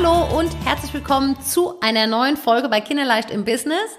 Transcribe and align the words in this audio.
Hallo 0.00 0.38
und 0.38 0.54
herzlich 0.64 0.94
willkommen 0.94 1.42
zu 1.42 1.80
einer 1.80 2.06
neuen 2.06 2.36
Folge 2.36 2.68
bei 2.68 2.80
Kinderleicht 2.80 3.32
im 3.32 3.44
Business. 3.44 3.98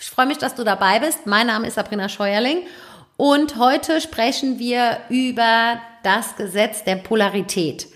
Ich 0.00 0.06
freue 0.06 0.26
mich, 0.26 0.38
dass 0.38 0.54
du 0.54 0.62
dabei 0.62 1.00
bist. 1.00 1.26
Mein 1.26 1.48
Name 1.48 1.66
ist 1.66 1.74
Sabrina 1.74 2.08
Scheuerling 2.08 2.58
und 3.16 3.56
heute 3.56 4.00
sprechen 4.00 4.60
wir 4.60 4.98
über 5.08 5.80
das 6.04 6.36
Gesetz 6.36 6.84
der 6.84 6.94
Polarität. 6.94 7.88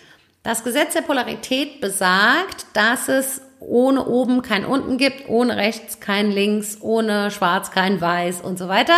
Das 0.42 0.64
Gesetz 0.64 0.94
der 0.94 1.02
Polarität 1.02 1.80
besagt, 1.80 2.66
dass 2.72 3.08
es 3.08 3.40
ohne 3.60 4.04
oben 4.04 4.42
kein 4.42 4.64
unten 4.64 4.98
gibt, 4.98 5.28
ohne 5.28 5.56
rechts 5.56 6.00
kein 6.00 6.32
links, 6.32 6.78
ohne 6.80 7.30
schwarz 7.30 7.70
kein 7.70 8.00
weiß 8.00 8.40
und 8.40 8.58
so 8.58 8.66
weiter. 8.66 8.96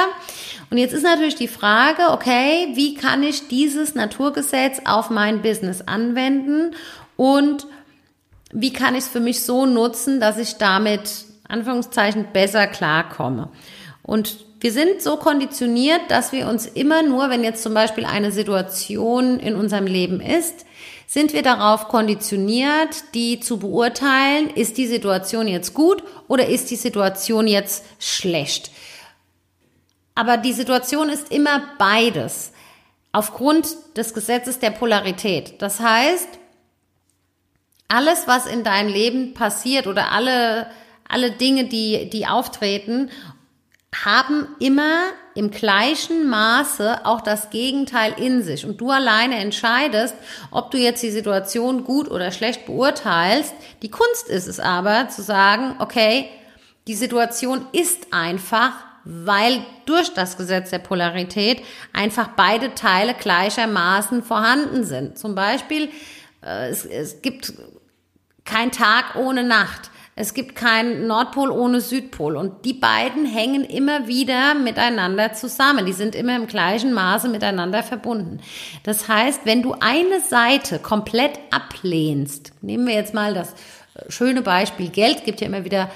Und 0.70 0.79
jetzt 0.79 0.95
ist 0.95 1.04
natürlich 1.04 1.36
die 1.36 1.46
Frage, 1.46 2.11
okay, 2.11 2.68
wie 2.73 2.95
kann 2.95 3.23
ich 3.23 3.48
dieses 3.48 3.95
Naturgesetz 3.95 4.80
auf 4.86 5.11
mein 5.11 5.43
Business 5.43 5.82
anwenden 5.82 6.75
und 7.16 7.66
wie 8.52 8.73
kann 8.73 8.95
ich 8.95 9.05
es 9.05 9.09
für 9.09 9.20
mich 9.20 9.42
so 9.42 9.66
nutzen, 9.66 10.20
dass 10.20 10.38
ich 10.38 10.56
damit, 10.56 11.10
Anführungszeichen, 11.48 12.28
besser 12.32 12.66
klarkomme. 12.66 13.50
Und 14.02 14.45
wir 14.60 14.72
sind 14.72 15.02
so 15.02 15.16
konditioniert, 15.16 16.00
dass 16.09 16.32
wir 16.32 16.48
uns 16.48 16.66
immer 16.66 17.02
nur, 17.02 17.28
wenn 17.28 17.45
jetzt 17.45 17.62
zum 17.62 17.74
Beispiel 17.74 18.05
eine 18.05 18.32
Situation 18.32 19.38
in 19.38 19.55
unserem 19.55 19.86
Leben 19.86 20.20
ist, 20.20 20.64
sind 21.06 21.32
wir 21.32 21.42
darauf 21.42 21.88
konditioniert, 21.88 23.14
die 23.14 23.38
zu 23.38 23.59
beurteilen, 23.59 24.50
ist 24.50 24.77
die 24.77 24.86
Situation 24.86 25.47
jetzt 25.47 25.72
gut 25.72 26.02
oder 26.27 26.48
ist 26.48 26.70
die 26.70 26.77
Situation 26.77 27.47
jetzt 27.47 27.84
schlecht. 27.98 28.70
Aber 30.14 30.36
die 30.36 30.52
Situation 30.52 31.10
ist 31.10 31.30
immer 31.30 31.62
beides 31.78 32.52
aufgrund 33.12 33.69
des 33.97 34.14
Gesetzes 34.14 34.58
der 34.58 34.70
Polarität. 34.70 35.60
Das 35.62 35.80
heißt, 35.80 36.28
alles, 37.88 38.26
was 38.26 38.46
in 38.46 38.64
deinem 38.64 38.88
Leben 38.88 39.34
passiert 39.34 39.86
oder 39.86 40.12
alle, 40.12 40.66
alle 41.08 41.30
Dinge, 41.33 41.66
die, 41.66 42.11
die 42.11 42.27
auftreten, 42.27 43.11
haben 44.05 44.48
immer 44.58 45.11
im 45.34 45.50
gleichen 45.50 46.28
Maße 46.28 47.05
auch 47.05 47.20
das 47.20 47.50
Gegenteil 47.50 48.14
in 48.19 48.42
sich. 48.42 48.66
Und 48.66 48.80
du 48.80 48.91
alleine 48.91 49.36
entscheidest, 49.36 50.14
ob 50.50 50.70
du 50.70 50.78
jetzt 50.78 51.02
die 51.02 51.11
Situation 51.11 51.84
gut 51.84 52.11
oder 52.11 52.30
schlecht 52.30 52.66
beurteilst. 52.66 53.55
Die 53.83 53.91
Kunst 53.91 54.28
ist 54.28 54.46
es 54.46 54.61
aber 54.61 55.08
zu 55.08 55.22
sagen, 55.22 55.77
okay, 55.78 56.28
die 56.89 56.94
Situation 56.94 57.66
ist 57.72 58.12
einfach, 58.12 58.72
weil 59.05 59.61
durch 59.86 60.12
das 60.14 60.36
Gesetz 60.36 60.70
der 60.70 60.78
Polarität 60.78 61.62
einfach 61.92 62.30
beide 62.36 62.74
Teile 62.74 63.14
gleichermaßen 63.14 64.22
vorhanden 64.22 64.84
sind. 64.84 65.18
Zum 65.18 65.34
Beispiel, 65.34 65.91
es, 66.47 66.84
es 66.84 67.22
gibt 67.22 67.52
kein 68.44 68.70
Tag 68.70 69.16
ohne 69.16 69.42
Nacht. 69.42 69.91
Es 70.19 70.33
gibt 70.33 70.56
keinen 70.56 71.06
Nordpol 71.06 71.50
ohne 71.50 71.83
Südpol. 71.83 72.36
Und 72.36 72.64
die 72.64 72.72
beiden 72.72 73.27
hängen 73.27 73.64
immer 73.64 74.06
wieder 74.06 74.55
miteinander 74.55 75.34
zusammen. 75.34 75.84
Die 75.84 75.92
sind 75.92 76.14
immer 76.14 76.36
im 76.36 76.47
gleichen 76.47 76.94
Maße 76.94 77.28
miteinander 77.28 77.83
verbunden. 77.83 78.41
Das 78.83 79.08
heißt, 79.08 79.42
wenn 79.44 79.62
du 79.62 79.74
eine 79.78 80.20
Seite 80.20 80.78
komplett 80.78 81.39
ablehnst, 81.50 82.52
nehmen 82.62 82.86
wir 82.86 82.94
jetzt 82.94 83.12
mal 83.12 83.34
das 83.34 83.52
äh, 83.94 84.11
schöne 84.11 84.41
Beispiel 84.41 84.89
Geld, 84.89 85.24
gibt 85.24 85.42
ja 85.42 85.48
immer 85.48 85.67
wieder 85.67 85.91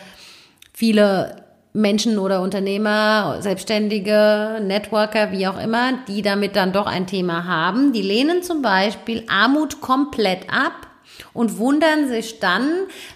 viele 0.75 1.50
Menschen 1.73 2.19
oder 2.19 2.43
Unternehmer, 2.43 3.39
Selbstständige, 3.41 4.61
Networker, 4.63 5.31
wie 5.33 5.47
auch 5.47 5.59
immer, 5.59 5.93
die 6.09 6.23
damit 6.23 6.57
dann 6.57 6.73
doch 6.73 6.87
ein 6.87 7.07
Thema 7.07 7.45
haben. 7.45 7.93
Die 7.93 8.03
lehnen 8.03 8.43
zum 8.43 8.61
Beispiel 8.62 9.25
Armut 9.29 9.81
komplett 9.81 10.53
ab 10.53 10.89
und 11.33 11.59
wundern 11.59 12.09
sich 12.09 12.41
dann, 12.41 12.69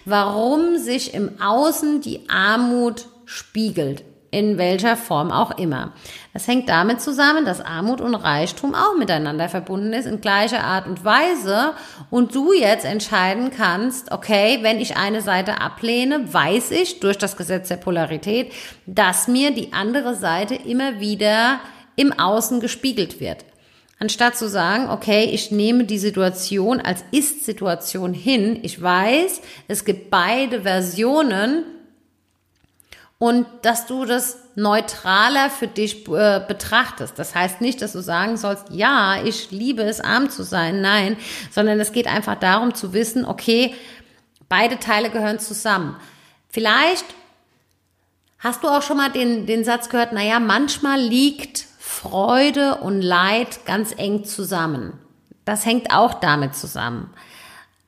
warum 0.05 0.77
sich 0.77 1.13
im 1.13 1.41
Außen 1.41 2.01
die 2.01 2.29
Armut 2.29 3.07
spiegelt, 3.25 4.03
in 4.31 4.57
welcher 4.57 4.97
Form 4.97 5.31
auch 5.31 5.57
immer. 5.57 5.93
Das 6.33 6.47
hängt 6.47 6.67
damit 6.67 7.01
zusammen, 7.01 7.45
dass 7.45 7.61
Armut 7.61 8.01
und 8.01 8.15
Reichtum 8.15 8.75
auch 8.75 8.97
miteinander 8.97 9.47
verbunden 9.49 9.93
ist 9.93 10.05
in 10.05 10.21
gleicher 10.21 10.63
Art 10.63 10.87
und 10.87 11.05
Weise 11.05 11.73
und 12.09 12.35
du 12.35 12.53
jetzt 12.53 12.85
entscheiden 12.85 13.51
kannst, 13.51 14.11
okay, 14.11 14.59
wenn 14.61 14.79
ich 14.79 14.97
eine 14.97 15.21
Seite 15.21 15.61
ablehne, 15.61 16.33
weiß 16.33 16.71
ich 16.71 16.99
durch 16.99 17.17
das 17.17 17.37
Gesetz 17.37 17.69
der 17.69 17.77
Polarität, 17.77 18.51
dass 18.85 19.27
mir 19.27 19.51
die 19.51 19.73
andere 19.73 20.15
Seite 20.15 20.55
immer 20.55 20.99
wieder 20.99 21.59
im 21.95 22.11
Außen 22.11 22.59
gespiegelt 22.59 23.19
wird. 23.19 23.45
Anstatt 23.97 24.35
zu 24.35 24.49
sagen, 24.49 24.89
okay, 24.89 25.23
ich 25.31 25.51
nehme 25.51 25.85
die 25.85 25.97
Situation 25.97 26.81
als 26.81 27.05
Ist-Situation 27.11 28.13
hin. 28.13 28.59
Ich 28.61 28.81
weiß, 28.81 29.41
es 29.69 29.85
gibt 29.85 30.11
beide 30.11 30.63
Versionen 30.63 31.63
und 33.17 33.45
dass 33.61 33.87
du 33.87 34.05
das 34.05 34.37
neutraler 34.55 35.49
für 35.49 35.67
dich 35.67 36.07
äh, 36.07 36.41
betrachtest. 36.45 37.17
Das 37.17 37.35
heißt 37.35 37.61
nicht, 37.61 37.81
dass 37.81 37.93
du 37.93 38.01
sagen 38.01 38.37
sollst, 38.37 38.67
ja, 38.71 39.21
ich 39.23 39.51
liebe 39.51 39.83
es, 39.83 40.01
arm 40.01 40.29
zu 40.29 40.43
sein. 40.43 40.81
Nein, 40.81 41.17
sondern 41.51 41.79
es 41.79 41.91
geht 41.91 42.07
einfach 42.07 42.35
darum 42.35 42.73
zu 42.73 42.93
wissen, 42.93 43.25
okay, 43.25 43.73
beide 44.49 44.79
Teile 44.79 45.09
gehören 45.09 45.39
zusammen. 45.39 45.95
Vielleicht 46.49 47.05
hast 48.39 48.63
du 48.63 48.67
auch 48.67 48.81
schon 48.81 48.97
mal 48.97 49.11
den, 49.11 49.45
den 49.45 49.63
Satz 49.63 49.89
gehört, 49.89 50.13
naja, 50.13 50.39
manchmal 50.39 50.99
liegt 50.99 51.65
Freude 51.79 52.75
und 52.75 53.01
Leid 53.01 53.65
ganz 53.65 53.93
eng 53.97 54.25
zusammen. 54.25 54.99
Das 55.45 55.65
hängt 55.65 55.93
auch 55.93 56.15
damit 56.15 56.55
zusammen. 56.55 57.13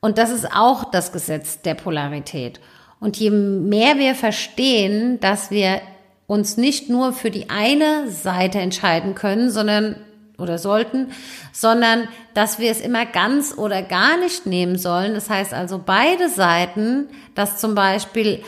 Und 0.00 0.18
das 0.18 0.30
ist 0.30 0.52
auch 0.54 0.84
das 0.90 1.12
Gesetz 1.12 1.60
der 1.62 1.74
Polarität. 1.74 2.60
Und 3.00 3.16
je 3.16 3.30
mehr 3.30 3.98
wir 3.98 4.14
verstehen, 4.14 5.20
dass 5.20 5.50
wir 5.50 5.80
uns 6.26 6.56
nicht 6.56 6.90
nur 6.90 7.12
für 7.12 7.30
die 7.30 7.48
eine 7.48 8.10
Seite 8.10 8.58
entscheiden 8.58 9.14
können, 9.14 9.50
sondern 9.50 9.96
oder 10.38 10.58
sollten, 10.58 11.10
sondern 11.52 12.08
dass 12.32 12.60
wir 12.60 12.70
es 12.70 12.80
immer 12.80 13.04
ganz 13.06 13.56
oder 13.56 13.82
gar 13.82 14.16
nicht 14.18 14.46
nehmen 14.46 14.78
sollen. 14.78 15.14
Das 15.14 15.28
heißt 15.28 15.52
also 15.52 15.82
beide 15.84 16.28
Seiten, 16.28 17.08
dass 17.34 17.58
zum 17.58 17.74
Beispiel, 17.74 18.42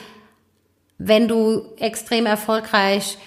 wenn 0.98 1.26
du 1.26 1.62
extrem 1.78 2.26
erfolgreich 2.26 3.18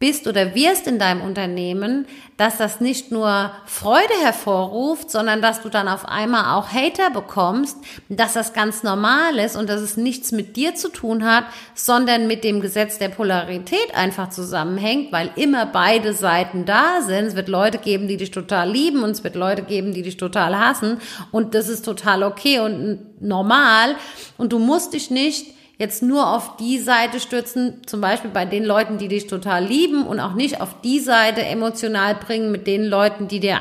bist 0.00 0.26
oder 0.26 0.54
wirst 0.54 0.86
in 0.86 0.98
deinem 0.98 1.20
Unternehmen, 1.20 2.06
dass 2.38 2.56
das 2.56 2.80
nicht 2.80 3.12
nur 3.12 3.52
Freude 3.66 4.14
hervorruft, 4.22 5.10
sondern 5.10 5.42
dass 5.42 5.60
du 5.60 5.68
dann 5.68 5.88
auf 5.88 6.08
einmal 6.08 6.56
auch 6.56 6.72
Hater 6.72 7.10
bekommst, 7.10 7.76
dass 8.08 8.32
das 8.32 8.54
ganz 8.54 8.82
normal 8.82 9.38
ist 9.38 9.56
und 9.56 9.68
dass 9.68 9.82
es 9.82 9.98
nichts 9.98 10.32
mit 10.32 10.56
dir 10.56 10.74
zu 10.74 10.88
tun 10.88 11.26
hat, 11.26 11.44
sondern 11.74 12.26
mit 12.26 12.44
dem 12.44 12.62
Gesetz 12.62 12.96
der 12.96 13.10
Polarität 13.10 13.94
einfach 13.94 14.30
zusammenhängt, 14.30 15.12
weil 15.12 15.32
immer 15.36 15.66
beide 15.66 16.14
Seiten 16.14 16.64
da 16.64 17.02
sind. 17.02 17.26
Es 17.26 17.36
wird 17.36 17.48
Leute 17.48 17.76
geben, 17.76 18.08
die 18.08 18.16
dich 18.16 18.30
total 18.30 18.70
lieben 18.70 19.02
und 19.02 19.10
es 19.10 19.22
wird 19.22 19.34
Leute 19.34 19.62
geben, 19.62 19.92
die 19.92 20.00
dich 20.02 20.16
total 20.16 20.58
hassen 20.58 20.98
und 21.30 21.54
das 21.54 21.68
ist 21.68 21.84
total 21.84 22.22
okay 22.22 22.60
und 22.60 23.20
normal 23.20 23.96
und 24.38 24.54
du 24.54 24.58
musst 24.58 24.94
dich 24.94 25.10
nicht 25.10 25.59
jetzt 25.80 26.02
nur 26.02 26.28
auf 26.28 26.58
die 26.58 26.78
Seite 26.78 27.20
stürzen, 27.20 27.80
zum 27.86 28.02
Beispiel 28.02 28.30
bei 28.30 28.44
den 28.44 28.66
Leuten, 28.66 28.98
die 28.98 29.08
dich 29.08 29.28
total 29.28 29.64
lieben 29.64 30.06
und 30.06 30.20
auch 30.20 30.34
nicht 30.34 30.60
auf 30.60 30.82
die 30.82 31.00
Seite 31.00 31.42
emotional 31.42 32.14
bringen 32.14 32.52
mit 32.52 32.66
den 32.66 32.84
Leuten, 32.84 33.28
die 33.28 33.40
dir 33.40 33.58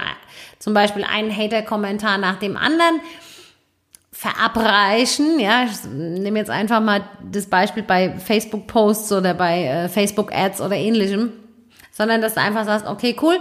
zum 0.59 0.73
Beispiel 0.73 1.05
einen 1.05 1.35
Hater-Kommentar 1.35 2.17
nach 2.17 2.37
dem 2.37 2.57
anderen 2.57 2.99
verabreichen. 4.11 5.39
Ja, 5.39 5.63
ich 5.63 5.89
nehme 5.89 6.39
jetzt 6.39 6.51
einfach 6.51 6.81
mal 6.81 7.05
das 7.31 7.45
Beispiel 7.45 7.83
bei 7.83 8.17
Facebook-Posts 8.17 9.13
oder 9.13 9.33
bei 9.33 9.63
äh, 9.63 9.87
Facebook-Ads 9.87 10.59
oder 10.59 10.75
ähnlichem, 10.75 11.31
sondern 11.93 12.21
dass 12.21 12.33
du 12.33 12.41
einfach 12.41 12.65
sagst, 12.65 12.85
okay, 12.85 13.15
cool, 13.21 13.39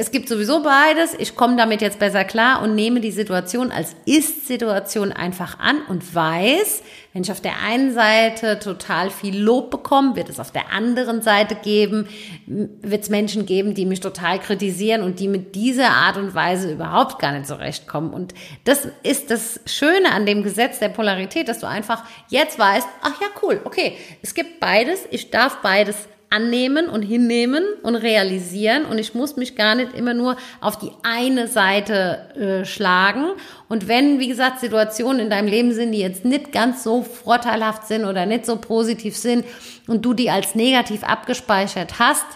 es 0.00 0.10
gibt 0.10 0.30
sowieso 0.30 0.62
beides. 0.62 1.14
Ich 1.18 1.36
komme 1.36 1.56
damit 1.56 1.82
jetzt 1.82 1.98
besser 1.98 2.24
klar 2.24 2.62
und 2.62 2.74
nehme 2.74 3.00
die 3.00 3.10
Situation 3.10 3.70
als 3.70 3.94
Ist-Situation 4.06 5.12
einfach 5.12 5.58
an 5.58 5.82
und 5.88 6.14
weiß, 6.14 6.82
wenn 7.12 7.22
ich 7.22 7.30
auf 7.30 7.42
der 7.42 7.60
einen 7.62 7.92
Seite 7.92 8.58
total 8.60 9.10
viel 9.10 9.38
Lob 9.38 9.70
bekomme, 9.70 10.16
wird 10.16 10.30
es 10.30 10.40
auf 10.40 10.52
der 10.52 10.72
anderen 10.72 11.20
Seite 11.20 11.54
geben, 11.54 12.08
wird 12.46 13.02
es 13.02 13.10
Menschen 13.10 13.44
geben, 13.44 13.74
die 13.74 13.84
mich 13.84 14.00
total 14.00 14.38
kritisieren 14.38 15.02
und 15.02 15.20
die 15.20 15.28
mit 15.28 15.54
dieser 15.54 15.90
Art 15.90 16.16
und 16.16 16.34
Weise 16.34 16.72
überhaupt 16.72 17.18
gar 17.18 17.32
nicht 17.32 17.46
zurechtkommen. 17.46 18.14
Und 18.14 18.32
das 18.64 18.88
ist 19.02 19.30
das 19.30 19.60
Schöne 19.66 20.12
an 20.12 20.24
dem 20.24 20.42
Gesetz 20.42 20.78
der 20.78 20.88
Polarität, 20.88 21.46
dass 21.46 21.58
du 21.58 21.68
einfach 21.68 22.04
jetzt 22.28 22.58
weißt, 22.58 22.88
ach 23.02 23.20
ja, 23.20 23.26
cool, 23.42 23.60
okay, 23.64 23.98
es 24.22 24.32
gibt 24.32 24.60
beides, 24.60 25.00
ich 25.10 25.30
darf 25.30 25.58
beides 25.60 26.08
annehmen 26.30 26.88
und 26.88 27.02
hinnehmen 27.02 27.64
und 27.82 27.96
realisieren 27.96 28.84
und 28.84 28.98
ich 28.98 29.14
muss 29.14 29.36
mich 29.36 29.56
gar 29.56 29.74
nicht 29.74 29.94
immer 29.94 30.14
nur 30.14 30.36
auf 30.60 30.78
die 30.78 30.92
eine 31.02 31.48
Seite 31.48 32.30
äh, 32.36 32.64
schlagen. 32.64 33.32
Und 33.68 33.88
wenn, 33.88 34.20
wie 34.20 34.28
gesagt, 34.28 34.60
Situationen 34.60 35.20
in 35.20 35.30
deinem 35.30 35.48
Leben 35.48 35.72
sind, 35.72 35.90
die 35.90 35.98
jetzt 35.98 36.24
nicht 36.24 36.52
ganz 36.52 36.84
so 36.84 37.02
vorteilhaft 37.02 37.88
sind 37.88 38.04
oder 38.04 38.26
nicht 38.26 38.46
so 38.46 38.56
positiv 38.56 39.16
sind 39.16 39.44
und 39.88 40.04
du 40.04 40.14
die 40.14 40.30
als 40.30 40.54
negativ 40.54 41.02
abgespeichert 41.02 41.98
hast, 41.98 42.26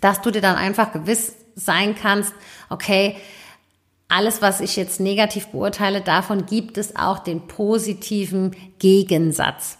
dass 0.00 0.20
du 0.20 0.32
dir 0.32 0.40
dann 0.40 0.56
einfach 0.56 0.92
gewiss 0.92 1.36
sein 1.54 1.94
kannst, 1.94 2.32
okay, 2.70 3.16
alles, 4.08 4.42
was 4.42 4.60
ich 4.60 4.74
jetzt 4.74 4.98
negativ 4.98 5.46
beurteile, 5.48 6.00
davon 6.00 6.46
gibt 6.46 6.76
es 6.76 6.96
auch 6.96 7.20
den 7.20 7.46
positiven 7.46 8.56
Gegensatz. 8.80 9.78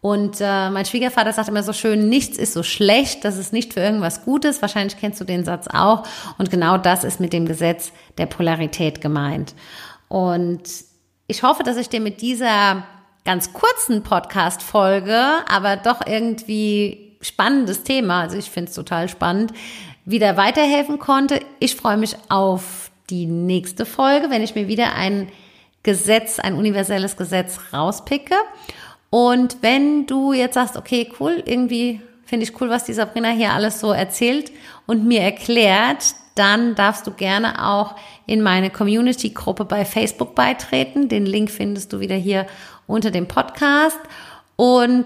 Und 0.00 0.40
äh, 0.40 0.70
mein 0.70 0.86
Schwiegervater 0.86 1.32
sagt 1.32 1.48
immer 1.48 1.62
so 1.62 1.74
schön, 1.74 2.08
nichts 2.08 2.38
ist 2.38 2.54
so 2.54 2.62
schlecht, 2.62 3.24
das 3.24 3.36
ist 3.36 3.52
nicht 3.52 3.74
für 3.74 3.80
irgendwas 3.80 4.24
Gutes. 4.24 4.62
Wahrscheinlich 4.62 4.98
kennst 4.98 5.20
du 5.20 5.24
den 5.24 5.44
Satz 5.44 5.66
auch. 5.68 6.04
Und 6.38 6.50
genau 6.50 6.78
das 6.78 7.04
ist 7.04 7.20
mit 7.20 7.32
dem 7.32 7.46
Gesetz 7.46 7.92
der 8.16 8.26
Polarität 8.26 9.00
gemeint. 9.02 9.54
Und 10.08 10.62
ich 11.26 11.42
hoffe, 11.42 11.62
dass 11.62 11.76
ich 11.76 11.88
dir 11.88 12.00
mit 12.00 12.22
dieser 12.22 12.84
ganz 13.24 13.52
kurzen 13.52 14.02
Podcast-Folge, 14.02 15.20
aber 15.48 15.76
doch 15.76 16.06
irgendwie 16.06 17.16
spannendes 17.20 17.82
Thema, 17.82 18.22
also 18.22 18.38
ich 18.38 18.50
finde 18.50 18.70
es 18.70 18.74
total 18.74 19.08
spannend, 19.08 19.52
wieder 20.06 20.38
weiterhelfen 20.38 20.98
konnte. 20.98 21.40
Ich 21.58 21.76
freue 21.76 21.98
mich 21.98 22.16
auf 22.30 22.90
die 23.10 23.26
nächste 23.26 23.84
Folge, 23.84 24.30
wenn 24.30 24.42
ich 24.42 24.54
mir 24.54 24.68
wieder 24.68 24.94
ein 24.94 25.28
Gesetz, 25.82 26.38
ein 26.38 26.54
universelles 26.54 27.16
Gesetz 27.16 27.58
rauspicke. 27.72 28.34
Und 29.10 29.58
wenn 29.60 30.06
du 30.06 30.32
jetzt 30.32 30.54
sagst, 30.54 30.76
okay, 30.76 31.12
cool, 31.18 31.42
irgendwie 31.44 32.00
finde 32.24 32.44
ich 32.44 32.60
cool, 32.60 32.70
was 32.70 32.84
die 32.84 32.92
Sabrina 32.92 33.30
hier 33.30 33.52
alles 33.52 33.80
so 33.80 33.90
erzählt 33.90 34.52
und 34.86 35.04
mir 35.04 35.20
erklärt, 35.20 36.14
dann 36.36 36.76
darfst 36.76 37.06
du 37.06 37.10
gerne 37.10 37.68
auch 37.68 37.96
in 38.26 38.40
meine 38.40 38.70
Community-Gruppe 38.70 39.64
bei 39.64 39.84
Facebook 39.84 40.36
beitreten. 40.36 41.08
Den 41.08 41.26
Link 41.26 41.50
findest 41.50 41.92
du 41.92 41.98
wieder 41.98 42.14
hier 42.14 42.46
unter 42.86 43.10
dem 43.10 43.26
Podcast. 43.26 43.98
Und 44.54 45.04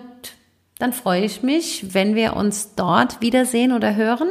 dann 0.78 0.92
freue 0.92 1.24
ich 1.24 1.42
mich, 1.42 1.94
wenn 1.94 2.14
wir 2.14 2.36
uns 2.36 2.74
dort 2.74 3.22
wiedersehen 3.22 3.72
oder 3.72 3.96
hören. 3.96 4.28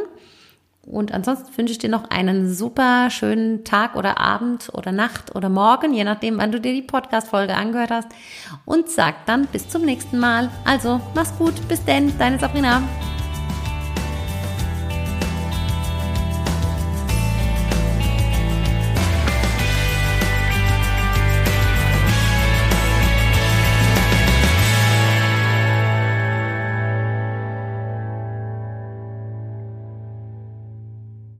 Und 0.85 1.13
ansonsten 1.13 1.57
wünsche 1.57 1.71
ich 1.71 1.77
dir 1.77 1.89
noch 1.89 2.09
einen 2.09 2.53
super 2.53 3.09
schönen 3.09 3.63
Tag 3.63 3.95
oder 3.95 4.19
Abend 4.19 4.69
oder 4.74 4.91
Nacht 4.91 5.33
oder 5.33 5.47
Morgen, 5.47 5.94
je 5.94 6.03
nachdem, 6.03 6.38
wann 6.38 6.51
du 6.51 6.59
dir 6.59 6.74
die 6.74 6.81
Podcast-Folge 6.81 7.56
angehört 7.56 7.91
hast. 7.91 8.09
Und 8.65 8.89
sag 8.89 9.25
dann 9.25 9.47
bis 9.47 9.69
zum 9.69 9.83
nächsten 9.83 10.19
Mal. 10.19 10.50
Also, 10.65 11.00
mach's 11.15 11.38
gut. 11.38 11.53
Bis 11.69 11.83
denn, 11.85 12.18
deine 12.19 12.38
Sabrina. 12.38 12.83